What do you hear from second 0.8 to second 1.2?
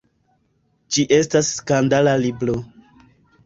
Ĝi